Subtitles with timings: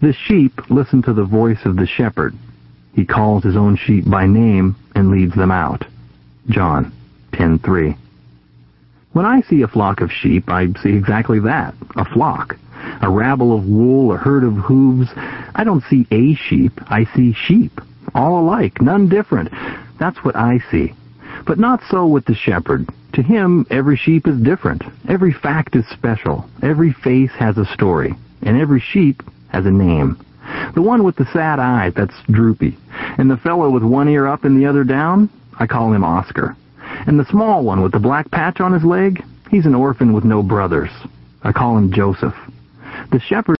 [0.00, 2.34] The sheep listen to the voice of the shepherd.
[2.92, 5.84] He calls his own sheep by name and leads them out.
[6.48, 6.92] John
[7.32, 7.96] 10:3.
[9.12, 12.56] When I see a flock of sheep, I see exactly that, a flock.
[13.02, 15.10] A rabble of wool, a herd of hooves.
[15.54, 17.80] I don't see a sheep, I see sheep.
[18.14, 19.50] All alike, none different.
[19.98, 20.94] That's what I see.
[21.44, 22.88] But not so with the shepherd.
[23.14, 24.84] To him, every sheep is different.
[25.08, 26.48] Every fact is special.
[26.62, 28.14] Every face has a story.
[28.42, 30.18] And every sheep has a name.
[30.74, 32.76] The one with the sad eye, that's Droopy.
[33.18, 36.56] And the fellow with one ear up and the other down, I call him Oscar.
[37.06, 40.24] And the small one with the black patch on his leg, he's an orphan with
[40.24, 40.90] no brothers.
[41.42, 42.34] I call him Joseph.
[43.10, 43.56] The shepherd